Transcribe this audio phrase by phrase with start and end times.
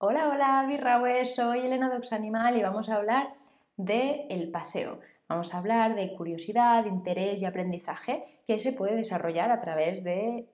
[0.00, 3.34] Hola, hola, birrawes, soy Elena Dox Animal y vamos a hablar
[3.76, 5.00] del el paseo.
[5.26, 10.46] Vamos a hablar de curiosidad, interés y aprendizaje que se puede desarrollar a través de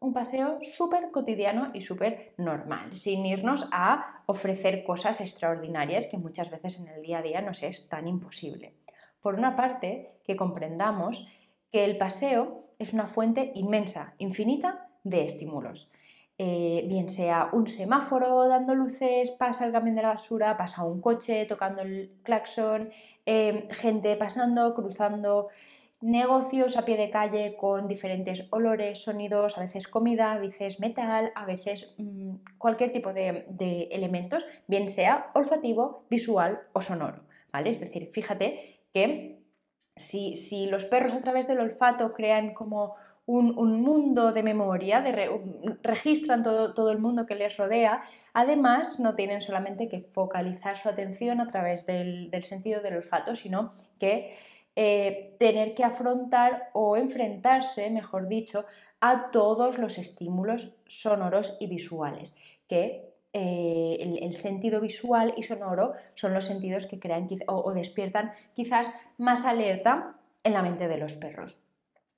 [0.00, 6.50] un paseo súper cotidiano y súper normal, sin irnos a ofrecer cosas extraordinarias que muchas
[6.50, 8.74] veces en el día a día nos es tan imposible.
[9.22, 11.26] Por una parte, que comprendamos
[11.72, 15.90] que el paseo es una fuente inmensa, infinita de estímulos.
[16.40, 21.00] Eh, bien sea un semáforo dando luces, pasa el camión de la basura, pasa un
[21.00, 22.90] coche tocando el claxon,
[23.26, 25.48] em, gente pasando, cruzando,
[26.00, 31.32] negocios a pie de calle con diferentes olores, sonidos, a veces comida, a veces metal,
[31.34, 37.20] a veces mm, cualquier tipo de, de, elementos, bien sea olfativo, visual o sonoro.
[37.52, 37.70] ¿vale?
[37.70, 39.42] Es decir, fíjate que
[39.96, 42.94] si, si los perros a través del olfato crean como
[43.28, 45.04] un, mundo de memoria,
[45.82, 48.02] registran todo, el mundo que les rodea.
[48.32, 53.74] Además, no tienen solamente que focalizar su atención a través del, sentido del olfato, sino
[54.00, 54.34] que
[54.76, 58.64] eh, tener que afrontar o enfrentarse, mejor dicho,
[59.00, 62.34] a todos los estímulos sonoros y visuales,
[62.66, 68.90] que eh, el, sentido visual y sonoro son los sentidos que crean o despiertan quizás
[69.18, 71.58] más alerta en la mente de los perros.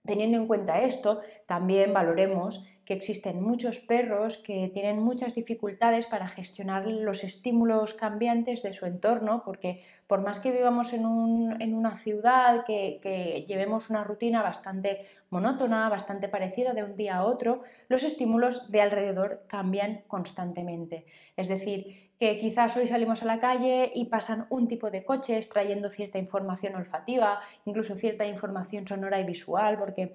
[0.05, 6.27] Teniendo en cuenta esto, también valoremos que existen muchos perros que tienen muchas dificultades para
[6.27, 12.65] gestionar los estímulos cambiantes de su entorno, porque por más que vivamos en, una ciudad,
[12.67, 18.73] que, llevemos una rutina bastante monótona, bastante parecida de un día a otro, los estímulos
[18.73, 21.05] de alrededor cambian constantemente.
[21.37, 25.49] Es decir, que quizás hoy salimos a la calle y pasan un tipo de coches
[25.49, 30.13] trayendo cierta información olfativa, incluso cierta información sonora y visual, porque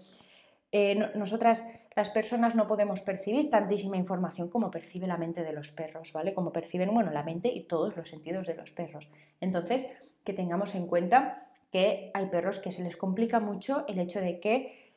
[0.72, 5.72] eh, nosotras las personas no podemos percibir tantísima información como percibe la mente de los
[5.72, 6.36] perros, ¿vale?
[6.36, 9.11] Como perciben, bueno, la mente y todos los sentidos de los perros.
[9.42, 9.83] Entonces,
[10.23, 14.39] que tengamos en cuenta que hay perros que se les complica mucho el hecho de
[14.39, 14.93] que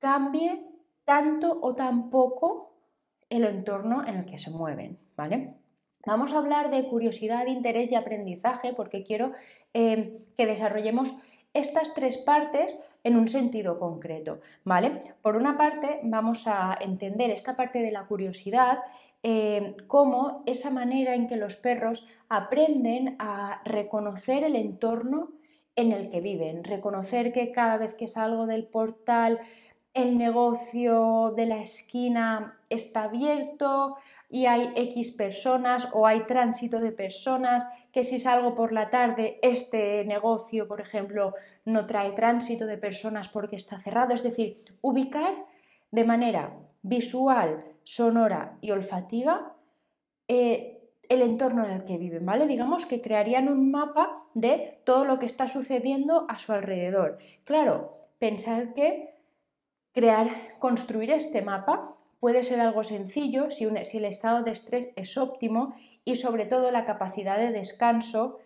[0.00, 0.66] cambie
[1.04, 2.74] tanto o tan poco
[3.30, 5.63] el entorno en el que se mueven, ¿vale?
[6.06, 9.32] Vamos a hablar de curiosidad, interés y aprendizaje porque quiero
[9.72, 11.14] eh, que desarrollemos
[11.54, 15.14] estas tres partes en un sentido concreto, ¿vale?
[15.22, 18.80] Por una parte, vamos a entender esta parte de la curiosidad
[19.22, 25.30] eh, como esa manera en que los perros aprenden a reconocer el entorno
[25.76, 29.40] en el que viven, reconocer que cada vez que salgo del portal
[29.94, 33.96] el negocio de la esquina está abierto
[34.34, 39.38] y hay X personas o hay tránsito de personas, que si salgo por la tarde
[39.42, 41.34] este negocio, por ejemplo,
[41.64, 44.12] no trae tránsito de personas porque está cerrado.
[44.12, 45.32] Es decir, ubicar
[45.92, 46.52] de manera
[46.82, 49.54] visual, sonora y olfativa
[50.26, 52.48] eh, el entorno en el que viven, ¿vale?
[52.48, 57.18] Digamos que crearían un mapa de todo lo que está sucediendo a su alrededor.
[57.44, 59.14] Claro, pensar que
[59.94, 60.28] Crear,
[60.58, 61.93] construir este mapa
[62.24, 65.74] puede ser algo sencillo si, el estado de estrés es óptimo
[66.06, 68.38] y sobre todo la capacidad de descanso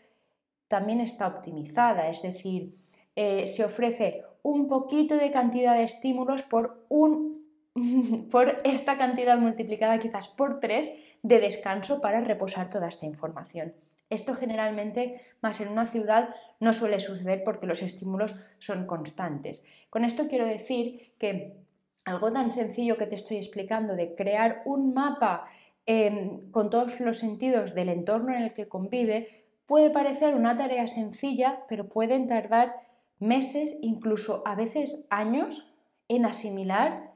[0.67, 2.75] también está optimizada, es decir,
[3.15, 6.89] eh, se ofrece un poquito de cantidad de estímulos por,
[8.33, 10.91] por esta cantidad multiplicada quizás por tres
[11.23, 13.75] de descanso para reposar toda esta información.
[14.11, 19.65] Esto generalmente, más en una ciudad, no suele suceder porque los estímulos son constantes.
[19.89, 21.68] Con esto quiero decir que
[22.09, 25.47] algo tan sencillo que te estoy explicando de crear un mapa
[25.87, 30.87] em, con todos los sentidos del entorno en el que convive puede parecer una tarea
[30.87, 32.75] sencilla, pero pueden tardar
[33.19, 35.67] meses, incluso a veces años,
[36.09, 37.13] en asimilar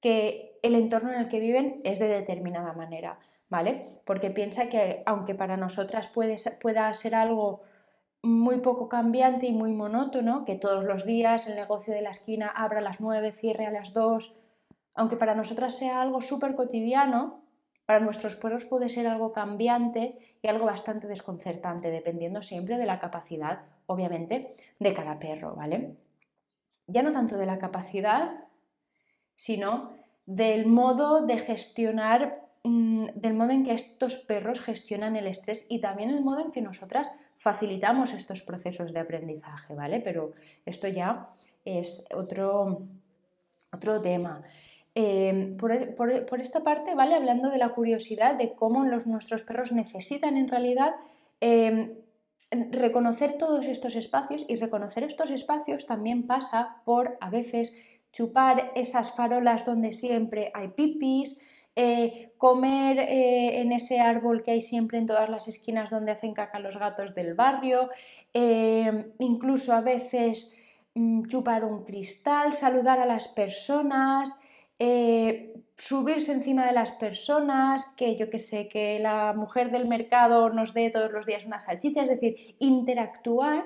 [0.00, 3.18] que el entorno en el que viven es de determinada manera.
[3.48, 3.86] ¿vale?
[4.04, 7.62] Porque piensa que aunque para nosotras puede pueda ser algo
[8.26, 12.48] muy poco cambiante y muy monótono, que todos los días el negocio de la esquina
[12.48, 14.36] abra a las 9, cierre a las 2,
[14.94, 17.42] aunque para nosotras sea algo súper cotidiano,
[17.86, 22.98] para nuestros perros puede ser algo cambiante y algo bastante desconcertante, dependiendo siempre de la
[22.98, 25.96] capacidad, obviamente, de cada perro, ¿vale?
[26.88, 28.44] Ya no tanto de la capacidad,
[29.36, 29.92] sino
[30.26, 35.80] del modo de gestionar Mm, del modo en que estos perros gestionan el estrés y
[35.80, 37.08] también el modo en que nosotras
[37.38, 40.00] facilitamos estos procesos de aprendizaje, ¿vale?
[40.00, 40.32] Pero
[40.64, 41.28] esto ya
[41.64, 42.82] es otro,
[43.72, 44.42] otro tema.
[44.94, 47.14] Em, por, esta parte, ¿vale?
[47.14, 50.94] Hablando de la curiosidad de cómo nuestros perros necesitan en realidad
[51.40, 51.94] em,
[52.50, 57.74] reconocer todos estos espacios y reconocer estos espacios también pasa por a veces
[58.12, 61.38] chupar esas farolas donde siempre hay pipis,
[61.78, 66.32] eh, comer eh, en ese árbol que hay siempre en todas las esquinas donde hacen
[66.32, 67.90] caca los gatos del barrio,
[68.32, 70.54] eh, incluso a veces
[70.94, 74.40] mm, chupar un cristal, saludar a las personas,
[75.76, 80.74] subirse encima de las personas, que yo que sé, que la mujer del mercado nos
[80.74, 83.64] dé todos los días una salchicha, es decir, interactuar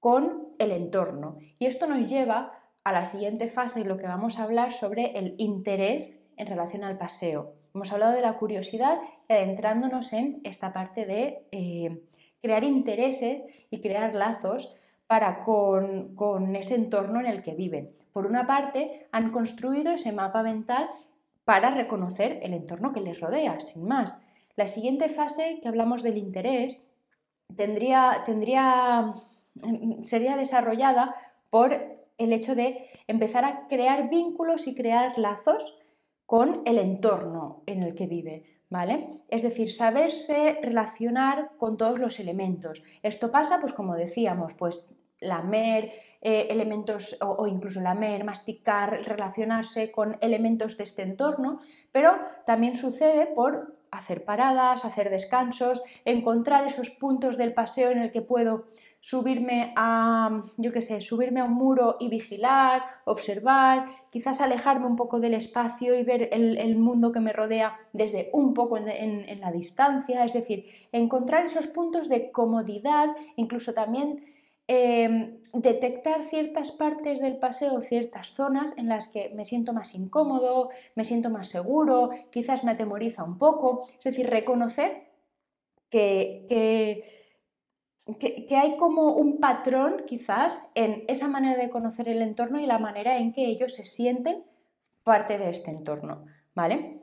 [0.00, 1.38] con el entorno.
[1.58, 2.52] Y esto nos lleva
[2.84, 6.84] a la siguiente fase y lo que vamos a hablar sobre el interés en relación
[6.84, 7.54] al paseo.
[7.74, 8.98] Hemos hablado de la curiosidad
[9.28, 12.02] y adentrándonos en esta parte de eh,
[12.40, 14.74] crear intereses y crear lazos
[15.06, 17.90] para con, con ese entorno en el que viven.
[18.12, 20.88] Por una parte, han construido ese mapa mental
[21.44, 24.20] para reconocer el entorno que les rodea, sin más.
[24.56, 26.78] La siguiente fase, que hablamos del interés,
[27.56, 29.14] tendría, tendría,
[30.02, 31.14] sería desarrollada
[31.50, 31.74] por
[32.18, 35.76] el hecho de empezar a crear vínculos y crear lazos
[36.26, 38.44] con el entorno en el que vive.
[38.70, 39.20] ¿Vale?
[39.28, 42.82] Es decir, saberse relacionar con todos los elementos.
[43.02, 44.84] Esto pasa, pues como decíamos, pues
[45.20, 51.60] lamer eh, elementos o, o, incluso lamer, masticar, relacionarse con elementos de este entorno,
[51.92, 52.16] pero
[52.46, 58.22] también sucede por hacer paradas, hacer descansos, encontrar esos puntos del paseo en el que
[58.22, 58.64] puedo
[59.04, 64.96] subirme a, yo qué sé, subirme a un muro y vigilar, observar, quizás alejarme un
[64.96, 69.52] poco del espacio y ver el, mundo que me rodea desde un poco en, la
[69.52, 74.24] distancia, es decir, encontrar esos puntos de comodidad, incluso también
[74.68, 80.70] em, detectar ciertas partes del paseo, ciertas zonas en las que me siento más incómodo,
[80.94, 85.08] me siento más seguro, quizás me atemoriza un poco, es decir, reconocer
[85.90, 87.23] que que,
[88.06, 93.18] hay como un patrón quizás en esa manera de conocer el entorno y la manera
[93.18, 94.44] en que ellos se sienten
[95.02, 97.00] parte de este entorno, ¿vale?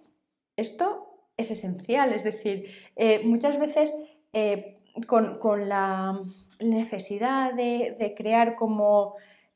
[0.55, 3.93] Esto es esencial, es decir, eh, muchas veces
[4.33, 6.19] eh, con, la
[6.59, 9.15] necesidad de, crear como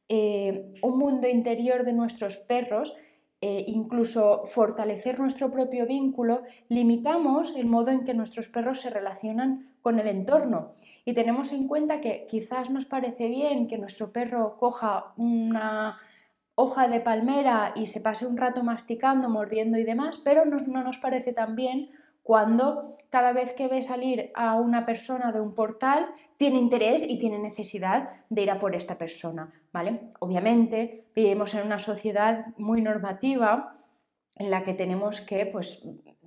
[0.09, 2.93] eh, un mundo interior de nuestros perros,
[3.41, 9.99] incluso fortalecer nuestro propio vínculo, limitamos el modo en que nuestros perros se relacionan con
[9.99, 10.73] el entorno
[11.05, 15.99] y tenemos en cuenta que quizás nos parece bien que nuestro perro coja una
[16.55, 20.97] hoja de palmera y se pase un rato masticando, mordiendo y demás, pero no, nos
[20.97, 21.91] parece tan bien
[22.23, 26.07] cuando cada vez que ve salir a una persona de un portal
[26.37, 29.99] tiene interés y tiene necesidad de ir a por esta persona, ¿vale?
[30.19, 33.77] Obviamente vivimos en una sociedad muy normativa
[34.35, 35.85] en la que tenemos que pues,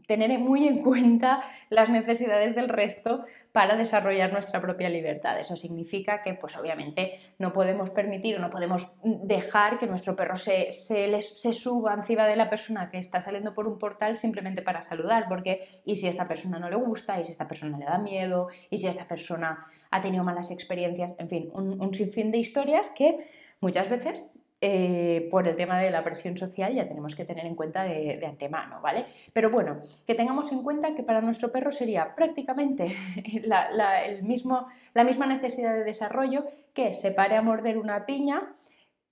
[0.09, 5.39] tener muy en cuenta las necesidades del resto para desarrollar nuestra propia libertad.
[5.39, 10.39] Eso significa que, pues obviamente, no podemos permitir o no podemos dejar que nuestro perro
[10.39, 14.81] se, se, suba encima de la persona que está saliendo por un portal simplemente para
[14.81, 17.21] saludar, porque ¿y si a esta persona no le gusta?
[17.21, 18.49] ¿Y si a esta persona le da miedo?
[18.71, 21.15] ¿Y si esta persona ha tenido malas experiencias?
[21.19, 23.29] En fin, un sinfín de historias que
[23.61, 24.23] muchas veces
[24.61, 28.21] eh, por el tema de la presión social ya tenemos que tener en cuenta de,
[28.27, 29.07] antemano, ¿vale?
[29.33, 32.97] Pero bueno, que tengamos en cuenta que para nuestro perro sería prácticamente
[33.45, 36.45] la, el mismo, la misma necesidad de desarrollo
[36.75, 38.53] que se pare a morder una piña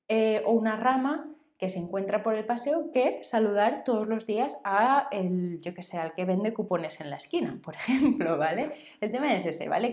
[0.08, 1.28] eh, o una rama
[1.58, 5.82] que se encuentra por el paseo que saludar todos los días a el, yo que
[5.82, 8.72] sé, al que vende cupones en la esquina, por ejemplo, ¿vale?
[9.00, 9.92] El tema es ese, ¿vale?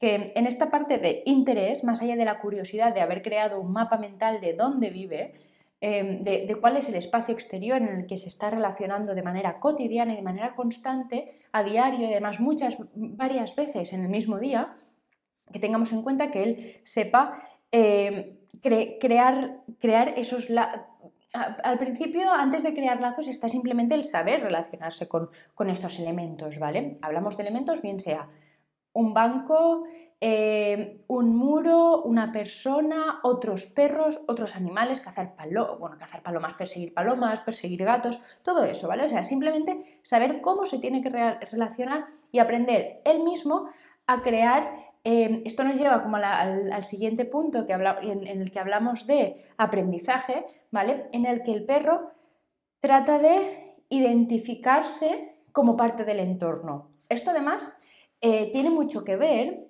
[0.00, 3.72] Que en esta parte de interés, más allá de la curiosidad de haber creado un
[3.72, 5.34] mapa mental de dónde vive,
[5.80, 9.60] em, de, cuál es el espacio exterior en el que se está relacionando de manera
[9.60, 14.38] cotidiana y de manera constante, a diario y además muchas, varias veces en el mismo
[14.38, 14.76] día,
[15.52, 20.48] que tengamos en cuenta que él sepa em, crear, crear esos...
[21.32, 26.58] al principio, antes de crear lazos, está simplemente el saber relacionarse con, con estos elementos,
[26.58, 26.98] ¿vale?
[27.02, 28.28] Hablamos de elementos, bien sea
[28.94, 29.84] un banco,
[30.20, 36.94] eh, un muro, una persona, otros perros, otros animales, cazar, palo bueno, cazar palomas, perseguir
[36.94, 39.04] palomas, perseguir gatos, todo eso, ¿vale?
[39.04, 43.68] O sea, simplemente saber cómo se tiene que relacionar y aprender él mismo
[44.06, 44.70] a crear.
[45.04, 49.44] Eh, esto nos lleva como al, siguiente punto que en, en el que hablamos de
[49.58, 51.06] aprendizaje, ¿vale?
[51.12, 52.12] En el que el perro
[52.80, 56.88] trata de identificarse como parte del entorno.
[57.10, 57.78] Esto además
[58.26, 59.68] eh, tiene mucho que ver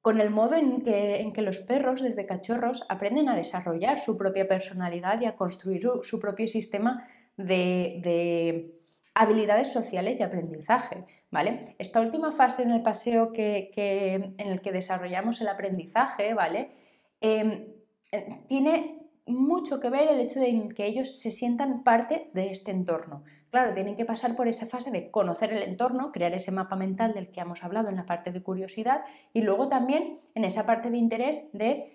[0.00, 5.20] con el modo en que, los perros desde cachorros aprenden a desarrollar su propia personalidad
[5.20, 7.06] y a construir su, propio sistema
[7.36, 8.74] de,
[9.14, 11.04] habilidades sociales y aprendizaje.
[11.30, 11.76] ¿vale?
[11.78, 16.72] Esta última fase en el paseo que, en el que desarrollamos el aprendizaje ¿vale?
[17.20, 17.66] Em,
[18.10, 22.72] eh, tiene mucho que ver el hecho de que ellos se sientan parte de este
[22.72, 23.22] entorno.
[23.50, 27.14] Claro, tienen que pasar por esa fase de conocer el entorno, crear ese mapa mental
[27.14, 30.90] del que hemos hablado en la parte de curiosidad y luego también en esa parte
[30.90, 31.94] de interés de,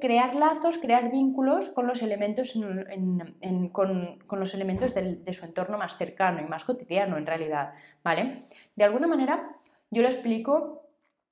[0.00, 2.58] crear lazos, crear vínculos con los elementos,
[3.72, 7.74] con, los elementos de su entorno más cercano y más cotidiano en realidad.
[8.02, 8.46] ¿vale?
[8.74, 9.56] De alguna manera,
[9.90, 10.88] yo lo explico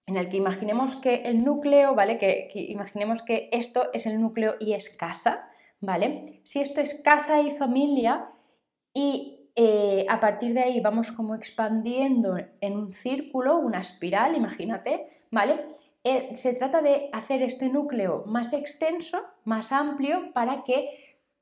[0.06, 2.18] en el que imaginemos que el núcleo, ¿vale?
[2.18, 6.40] que imaginemos que esto es el núcleo y es casa, ¿vale?
[6.44, 8.30] Si esto es casa y familia
[8.98, 15.06] y eh, a partir de ahí vamos como expandiendo en un círculo, una espiral, imagínate,
[15.30, 15.66] ¿vale?
[16.02, 20.78] Eh, se trata de hacer este núcleo más extenso, más amplio, para que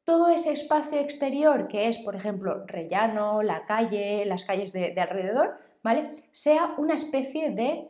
[0.05, 5.01] todo ese espacio exterior que es, por ejemplo, rellano, la calle, las calles de, de
[5.01, 6.11] alrededor, ¿vale?
[6.33, 7.89] Sea una especie de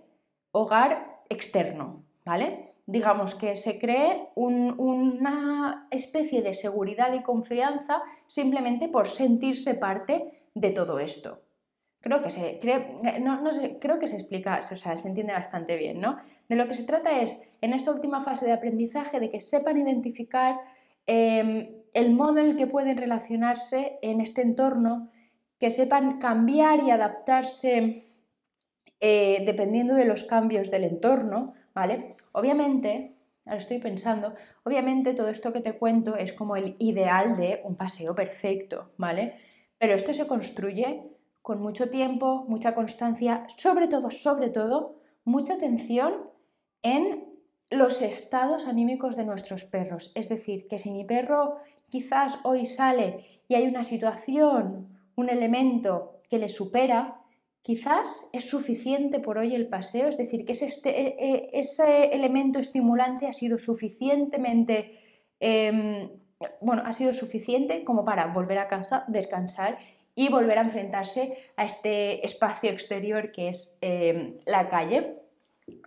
[0.52, 2.75] hogar externo, ¿vale?
[2.86, 10.70] Digamos, que se cree una especie de seguridad y confianza simplemente por sentirse parte de
[10.70, 11.40] todo esto.
[12.00, 12.60] Creo que se,
[13.20, 13.42] no,
[13.80, 16.18] creo que se explica, o sea, se entiende bastante bien, ¿no?
[16.48, 19.78] De lo que se trata es, en esta última fase de aprendizaje, de que sepan
[19.78, 20.56] identificar
[21.06, 25.10] em, el modo en el que pueden relacionarse en este entorno,
[25.58, 28.06] que sepan cambiar y adaptarse
[29.00, 32.15] eh, dependiendo de los cambios del entorno, ¿vale?
[32.36, 33.16] Obviamente,
[33.46, 37.76] ahora estoy pensando, obviamente todo esto que te cuento es como el ideal de un
[37.76, 39.38] paseo perfecto, ¿vale?
[39.78, 41.02] Pero esto se construye
[41.40, 46.28] con mucho tiempo, mucha constancia, sobre todo, sobre todo, mucha atención
[46.82, 47.24] en
[47.70, 50.12] los estados anímicos de nuestros perros.
[50.14, 51.56] Es decir, que si mi perro
[51.88, 57.22] quizás hoy sale y hay una situación, un elemento que le supera,
[57.66, 62.60] Quizás es suficiente por hoy el paseo, es decir, que este, e, e, ese elemento
[62.60, 65.00] estimulante ha sido suficientemente,
[65.40, 66.08] em,
[66.60, 69.78] bueno, ha sido suficiente como para volver a casa, descansar
[70.14, 75.16] y volver a enfrentarse a este espacio exterior que es em, la calle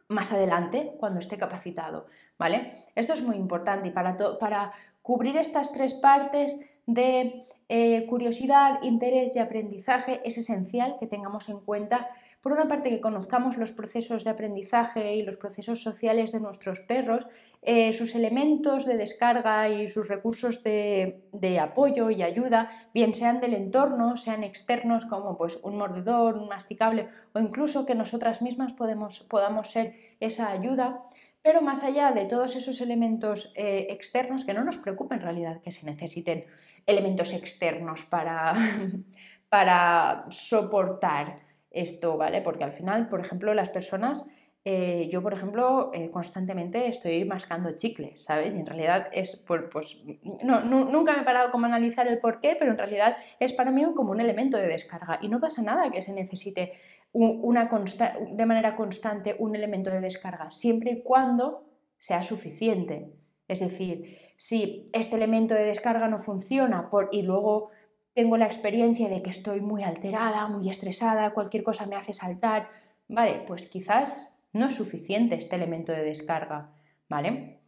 [0.09, 2.07] más adelante cuando esté capacitado,
[2.37, 2.73] ¿vale?
[2.93, 9.35] Esto es muy importante y para, para cubrir estas tres partes de eh, curiosidad, interés
[9.35, 12.09] y aprendizaje es esencial que tengamos en cuenta,
[12.41, 16.79] por una parte, que conozcamos los procesos de aprendizaje y los procesos sociales de nuestros
[16.79, 17.27] perros,
[17.61, 23.53] eh, sus elementos de descarga y sus recursos de, apoyo y ayuda, bien sean del
[23.53, 29.71] entorno, sean externos como pues, un mordedor, un masticable o incluso que nosotras mismas podamos
[29.71, 31.03] ser esa ayuda.
[31.41, 35.61] Pero más allá de todos esos elementos eh, externos, que no nos preocupa en realidad
[35.61, 36.45] que se necesiten
[36.85, 38.53] elementos externos para,
[39.49, 41.39] para soportar
[41.71, 42.41] esto, ¿vale?
[42.41, 44.25] Porque al final, por ejemplo, las personas,
[44.65, 48.53] eh, yo por ejemplo, eh, constantemente estoy mascando chicles, ¿sabes?
[48.53, 50.01] Y en realidad es, por, pues,
[50.43, 53.71] no, nunca me he parado como analizar el por qué, pero en realidad es para
[53.71, 56.73] mí como un elemento de descarga y no pasa nada que se necesite
[57.11, 57.69] una
[58.31, 61.65] de manera constante un elemento de descarga, siempre y cuando
[61.97, 63.11] sea suficiente.
[63.47, 67.71] Es decir, si este elemento de descarga no funciona por, y luego
[68.13, 72.69] tengo la experiencia de que estoy muy alterada, muy estresada, cualquier cosa me hace saltar,
[73.07, 76.69] vale, pues quizás no es suficiente este elemento de descarga,
[77.07, 77.59] ¿vale?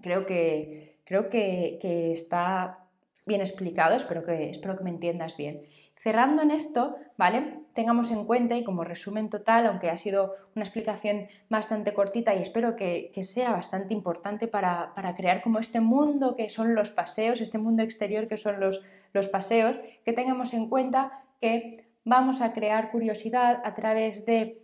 [0.00, 2.83] Creo que, creo que, que está
[3.26, 5.62] bien explicado, espero que, espero que me entiendas bien.
[5.96, 7.60] Cerrando en esto, ¿vale?
[7.72, 12.42] Tengamos en cuenta y como resumen total, aunque ha sido una explicación bastante cortita y
[12.42, 17.58] espero que, sea bastante importante para, crear como este mundo que son los paseos, este
[17.58, 18.82] mundo exterior que son los,
[19.14, 24.60] los paseos, que tengamos en cuenta que vamos a crear curiosidad a través de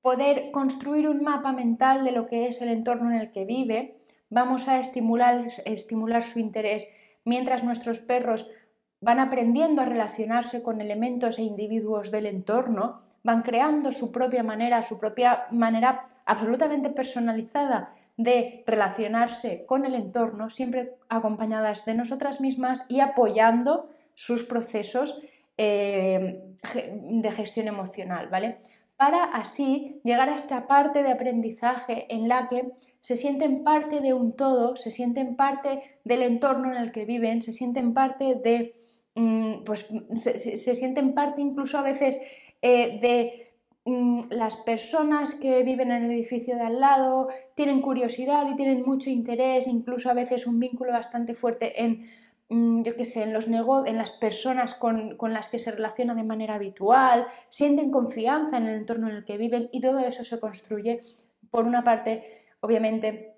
[0.00, 3.96] poder construir un mapa mental de lo que es el entorno en el que vive,
[4.30, 6.86] vamos a estimular, estimular su interés
[7.24, 8.50] mientras nuestros perros
[9.00, 14.82] van aprendiendo a relacionarse con elementos e individuos del entorno, van creando su propia manera,
[14.82, 22.82] su propia manera absolutamente personalizada de relacionarse con el entorno, siempre acompañadas de nosotras mismas
[22.88, 25.18] y apoyando sus procesos
[25.58, 26.40] eh,
[26.74, 28.58] de gestión emocional, ¿vale?
[28.96, 32.72] Para así llegar a esta parte de aprendizaje en la que
[33.04, 37.42] se sienten parte de un todo, se sienten parte del entorno en el que viven,
[37.42, 38.74] se sienten parte de
[39.14, 42.20] Mm, pues mm, se, sienten parte incluso a veces
[42.62, 48.48] eh, de mm, las personas que viven en el edificio de al lado, tienen curiosidad
[48.50, 52.08] y tienen mucho interés, incluso a veces un vínculo bastante fuerte en,
[52.84, 56.16] yo qué sé, en los negocios, en las personas con, con, las que se relacionan
[56.16, 60.24] de manera habitual, sienten confianza en el entorno en el que viven y todo eso
[60.24, 61.00] se construye,
[61.50, 63.36] por una parte, obviamente,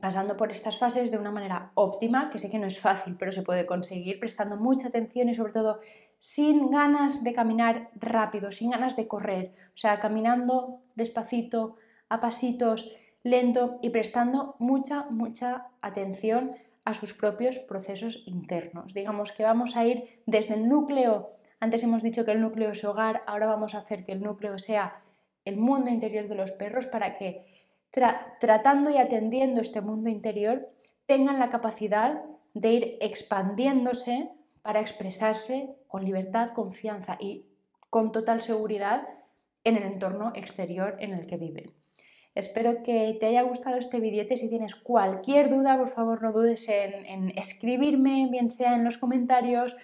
[0.00, 3.32] pasando por estas fases de una manera óptima, que sé que no es fácil, pero
[3.32, 5.80] se puede conseguir prestando mucha atención y sobre todo
[6.20, 11.74] sin ganas de caminar rápido, sin ganas de correr, o sea, caminando despacito,
[12.08, 12.88] a pasitos,
[13.24, 16.52] lento y prestando mucha, mucha atención
[16.84, 18.94] a sus propios procesos internos.
[18.94, 22.84] Digamos que vamos a ir desde el núcleo, antes hemos dicho que el núcleo es
[22.84, 25.02] hogar, ahora vamos a hacer que el núcleo sea
[25.44, 27.57] el mundo interior de los perros para que
[27.90, 30.68] tratando y atendiendo este mundo interior
[31.06, 32.22] tengan la capacidad
[32.54, 34.30] de ir expandiéndose
[34.62, 37.46] para expresarse con libertad, confianza y
[37.90, 39.08] con total seguridad
[39.64, 41.72] en el entorno exterior en el que viven.
[42.34, 44.36] Espero que te haya gustado este billete.
[44.36, 49.74] Si tienes cualquier duda, por favor no dudes en, escribirme, bien sea en los comentarios,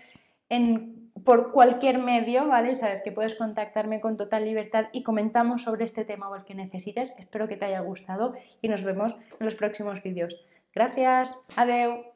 [0.48, 0.93] en,
[1.24, 2.74] por cualquier medio, ¿vale?
[2.74, 6.54] Sabes que puedes contactarme con total libertad y comentamos sobre este tema o el que
[6.54, 7.12] necesites.
[7.18, 10.34] Espero que te haya gustado y nos vemos en los próximos vídeos.
[10.74, 12.13] Gracias, adiós.